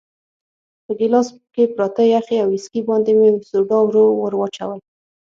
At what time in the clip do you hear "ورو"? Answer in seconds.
3.83-4.05